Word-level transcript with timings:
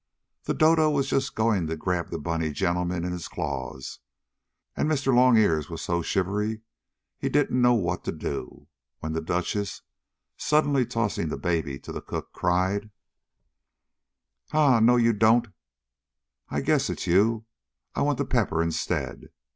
The 0.45 0.55
dodo 0.55 0.89
was 0.89 1.07
just 1.11 1.35
going 1.35 1.67
to 1.67 1.77
grab 1.77 2.09
the 2.09 2.17
bunny 2.17 2.51
gentleman 2.53 3.03
in 3.05 3.11
his 3.11 3.27
claws, 3.27 3.99
and 4.75 4.89
Mr. 4.89 5.13
Longears 5.13 5.69
was 5.69 5.83
so 5.83 6.01
shivery 6.01 6.61
he 7.19 7.29
didn't 7.29 7.61
know 7.61 7.75
what 7.75 8.03
to 8.05 8.11
do, 8.11 8.65
when 8.97 9.13
the 9.13 9.21
duchess, 9.21 9.83
suddenly 10.37 10.87
tossing 10.87 11.29
the 11.29 11.37
baby 11.37 11.77
to 11.77 11.91
the 11.91 12.01
cook, 12.01 12.33
cried: 12.33 12.89
"Ha! 14.49 14.79
No 14.79 14.95
you 14.95 15.13
don't! 15.13 15.49
I 16.49 16.61
guess 16.61 16.89
it's 16.89 17.05
you 17.05 17.45
I 17.93 18.01
want 18.01 18.17
to 18.17 18.25
pepper 18.25 18.63
instead!" 18.63 19.29